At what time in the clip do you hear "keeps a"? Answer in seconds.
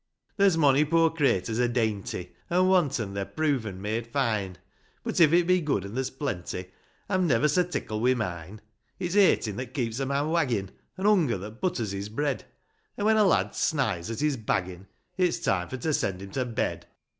9.75-10.07